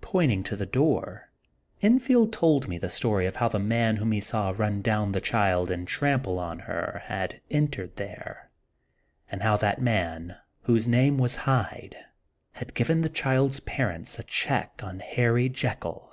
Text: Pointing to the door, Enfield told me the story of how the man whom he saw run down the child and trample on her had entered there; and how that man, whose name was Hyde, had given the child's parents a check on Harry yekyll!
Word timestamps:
Pointing 0.00 0.42
to 0.42 0.56
the 0.56 0.66
door, 0.66 1.30
Enfield 1.82 2.32
told 2.32 2.66
me 2.66 2.78
the 2.78 2.88
story 2.88 3.26
of 3.26 3.36
how 3.36 3.46
the 3.46 3.60
man 3.60 3.94
whom 3.94 4.10
he 4.10 4.18
saw 4.18 4.50
run 4.56 4.82
down 4.82 5.12
the 5.12 5.20
child 5.20 5.70
and 5.70 5.86
trample 5.86 6.40
on 6.40 6.58
her 6.58 7.02
had 7.04 7.40
entered 7.48 7.94
there; 7.94 8.50
and 9.30 9.42
how 9.44 9.56
that 9.58 9.80
man, 9.80 10.34
whose 10.62 10.88
name 10.88 11.16
was 11.16 11.36
Hyde, 11.46 11.94
had 12.54 12.74
given 12.74 13.02
the 13.02 13.08
child's 13.08 13.60
parents 13.60 14.18
a 14.18 14.24
check 14.24 14.82
on 14.82 14.98
Harry 14.98 15.48
yekyll! 15.48 16.10